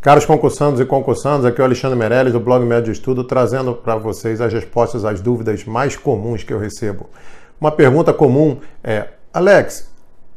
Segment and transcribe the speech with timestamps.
[0.00, 3.96] Caros concursantes e concursantes, aqui é o Alexandre Meirelles do blog Médio Estudo, trazendo para
[3.96, 7.10] vocês as respostas às dúvidas mais comuns que eu recebo.
[7.60, 9.90] Uma pergunta comum é: Alex,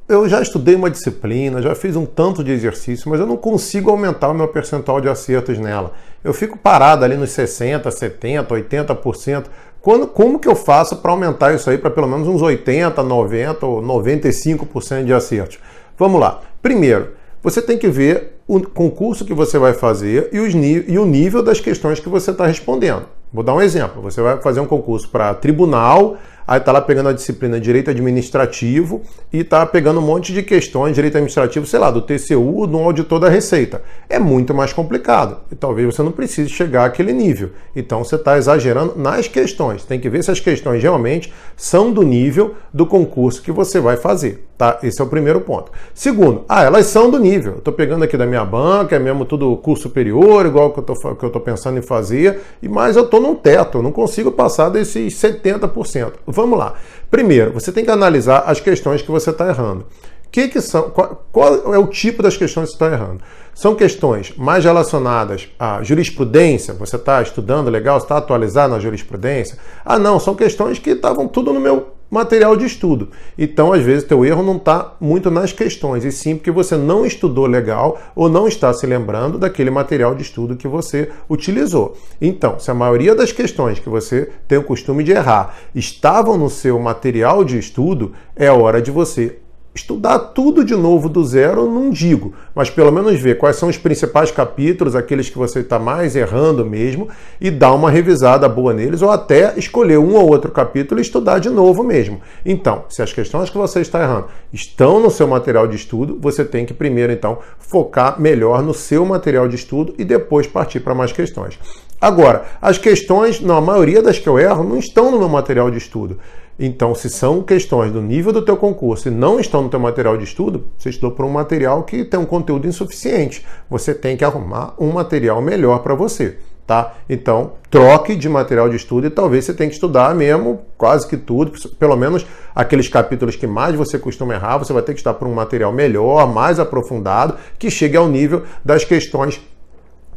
[0.10, 3.90] eu já estudei uma disciplina, já fiz um tanto de exercício, mas eu não consigo
[3.90, 5.94] aumentar o meu percentual de acertos nela.
[6.21, 9.46] Eu fico parado ali nos 60, 70, 80%.
[9.84, 13.65] Quando, como que eu faço para aumentar isso aí para pelo menos uns 80, 90
[13.65, 15.60] ou 95% de acertos?
[16.00, 16.39] Vamos lá.
[16.61, 17.10] Primeiro,
[17.43, 21.43] você tem que ver o concurso que você vai fazer e, os, e o nível
[21.43, 23.07] das questões que você está respondendo.
[23.33, 24.01] Vou dar um exemplo.
[24.04, 26.15] Você vai fazer um concurso para tribunal,
[26.47, 30.96] aí está lá pegando a disciplina Direito Administrativo e está pegando um monte de questões
[30.96, 33.81] Direito Administrativo, sei lá, do TCU, do auditor da Receita.
[34.09, 37.52] É muito mais complicado e talvez você não precise chegar àquele nível.
[37.75, 39.83] Então você está exagerando nas questões.
[39.83, 43.97] Tem que ver se as questões realmente são do nível do concurso que você vai
[43.97, 44.45] fazer.
[44.58, 44.80] Tá?
[44.83, 45.72] Esse é o primeiro ponto.
[45.94, 47.55] Segundo, ah, elas são do nível.
[47.58, 51.41] Estou pegando aqui da minha banca, é mesmo tudo curso superior, igual que eu estou
[51.41, 56.14] pensando em fazer, mas eu estou num teto, eu não consigo passar desses 70%.
[56.34, 56.73] Vamos lá.
[57.12, 59.86] Primeiro, você tem que analisar as questões que você está errando.
[60.31, 63.22] Que que são, qual, qual, é o tipo das questões que você está errando?
[63.53, 69.59] São questões mais relacionadas à jurisprudência, você está estudando legal, está atualizado na jurisprudência?
[69.86, 73.09] Ah, não, são questões que estavam tudo no meu material de estudo.
[73.38, 77.05] Então, às vezes, teu erro não está muito nas questões, e sim porque você não
[77.05, 81.97] estudou legal ou não está se lembrando daquele material de estudo que você utilizou.
[82.22, 86.50] Então, se a maioria das questões que você tem o costume de errar estavam no
[86.50, 89.39] seu material de estudo, é hora de você
[89.75, 93.77] estudar tudo de novo do zero, não digo, mas pelo menos ver quais são os
[93.77, 97.09] principais capítulos, aqueles que você está mais errando mesmo,
[97.41, 101.39] e dar uma revisada boa neles, ou até escolher um ou outro capítulo e estudar
[101.39, 102.21] de novo mesmo.
[102.45, 106.45] Então, se as questões que você está errando estão no seu material de estudo, você
[106.45, 110.93] tem que primeiro, então, focar melhor no seu material de estudo e depois partir para
[110.93, 111.58] mais questões.
[112.03, 115.77] Agora, as questões, na maioria das que eu erro, não estão no meu material de
[115.77, 116.19] estudo.
[116.59, 120.17] Então, se são questões do nível do teu concurso e não estão no teu material
[120.17, 123.45] de estudo, você estudou por um material que tem um conteúdo insuficiente.
[123.69, 126.93] Você tem que arrumar um material melhor para você, tá?
[127.09, 131.16] Então, troque de material de estudo e talvez você tenha que estudar mesmo quase que
[131.16, 135.13] tudo, pelo menos aqueles capítulos que mais você costuma errar, você vai ter que estudar
[135.13, 139.40] por um material melhor, mais aprofundado, que chegue ao nível das questões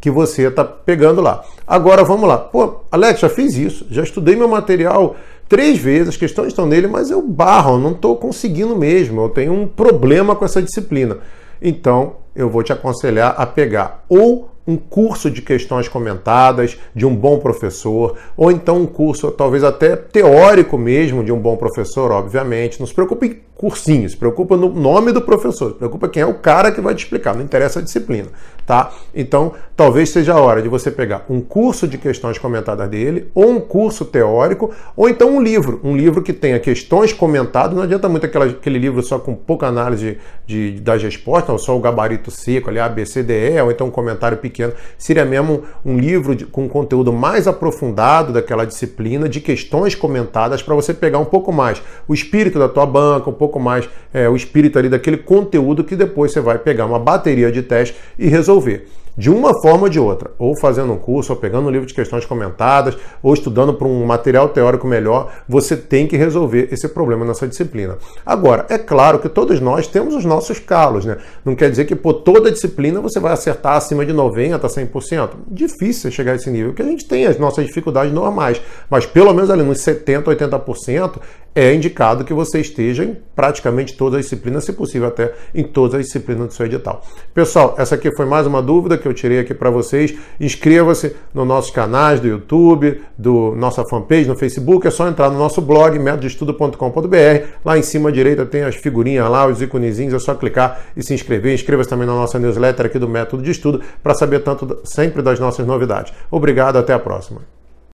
[0.06, 1.43] que você está pegando lá.
[1.67, 2.39] Agora vamos lá.
[2.39, 5.17] Pô, Alex, já fiz isso, já estudei meu material
[5.49, 9.53] três vezes, as questões estão nele, mas eu barro, não estou conseguindo mesmo, eu tenho
[9.53, 11.19] um problema com essa disciplina.
[11.61, 17.15] Então, eu vou te aconselhar a pegar ou um curso de questões comentadas de um
[17.15, 22.81] bom professor, ou então um curso talvez até teórico mesmo de um bom professor, obviamente.
[22.81, 26.26] Não se preocupe em cursinho, se preocupa no nome do professor, se preocupa quem é
[26.26, 28.28] o cara que vai te explicar, não interessa a disciplina,
[28.66, 28.93] tá?
[29.15, 33.49] Então, talvez seja a hora de você pegar um curso de questões comentadas dele, ou
[33.50, 38.09] um curso teórico, ou então um livro, um livro que tenha questões comentadas, não adianta
[38.10, 41.81] muito aquela, aquele livro só com pouca análise de, de das respostas, ou só o
[41.81, 44.56] gabarito seco ali, A, B, C, D, E, ou então um comentário pequeno,
[44.99, 50.75] seria mesmo um livro de, com conteúdo mais aprofundado daquela disciplina, de questões comentadas, para
[50.75, 54.37] você pegar um pouco mais o espírito da tua banca, um pouco mais é, o
[54.37, 58.87] espírito ali daquele conteúdo que depois você vai pegar uma bateria de teste e resolver
[59.16, 61.94] de uma forma ou de outra, ou fazendo um curso, ou pegando um livro de
[61.94, 67.25] questões comentadas, ou estudando para um material teórico melhor, você tem que resolver esse problema
[67.25, 67.99] nessa disciplina.
[68.25, 71.19] Agora, é claro que todos nós temos os nossos calos, né?
[71.44, 75.31] Não quer dizer que por toda disciplina você vai acertar acima de 90%, 100%.
[75.49, 78.60] Difícil chegar a esse nível, porque a gente tem as nossas dificuldades normais,
[78.91, 81.21] mas pelo menos ali nos 70%, 80%
[81.55, 85.94] é indicado que você esteja em praticamente todas as disciplinas, se possível até em todas
[85.99, 87.03] as disciplinas do seu edital.
[87.32, 90.15] Pessoal, essa aqui foi mais uma dúvida que eu tirei aqui para vocês.
[90.41, 95.39] Inscreva-se nos nossos canais do YouTube, do nossa fanpage no Facebook, é só entrar no
[95.39, 97.47] nosso blog métodoestudo.com.br.
[97.65, 101.03] Lá em cima à direita tem as figurinhas lá, os iconezinhos, é só clicar e
[101.03, 101.55] se inscrever.
[101.55, 105.38] Inscreva-se também na nossa newsletter aqui do Método de Estudo para saber tanto sempre das
[105.38, 106.12] nossas novidades.
[106.31, 107.56] Obrigado, até a próxima.